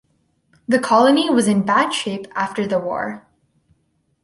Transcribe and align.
The 0.67 0.79
colony 0.79 1.29
was 1.29 1.47
in 1.47 1.61
bad 1.63 1.93
shape 1.93 2.25
after 2.35 2.65
the 2.65 2.79
war. 2.79 3.27